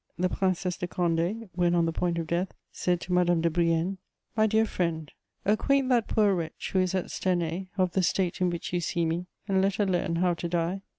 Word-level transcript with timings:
The 0.17 0.29
Princesse 0.29 0.77
de 0.77 0.87
Condé, 0.87 1.47
when 1.53 1.75
on 1.75 1.85
the 1.85 1.91
point 1.91 2.17
of 2.17 2.25
death, 2.25 2.55
said 2.71 2.99
to 3.01 3.13
Madame 3.13 3.39
de 3.39 3.51
Brienne: 3.51 3.99
"My 4.35 4.47
dear 4.47 4.65
friend, 4.65 5.11
acquaint 5.45 5.89
that 5.89 6.07
poor 6.07 6.33
wretch 6.33 6.71
who 6.71 6.79
is 6.79 6.95
at 6.95 7.11
Stenay 7.11 7.67
of 7.77 7.91
the 7.91 8.01
state 8.01 8.41
in 8.41 8.49
which 8.49 8.73
you 8.73 8.79
see 8.81 9.05
me, 9.05 9.27
and 9.47 9.61
let 9.61 9.75
her 9.75 9.85
learn 9.85 10.15
how 10.15 10.33
to 10.33 10.47
die." 10.49 10.81